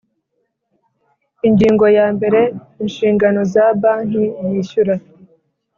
Ingingo 1.47 1.85
ya 1.97 2.07
mbere 2.15 2.41
Inshingano 2.83 3.39
za 3.53 3.65
banki 3.81 4.23
yishyura 4.51 4.95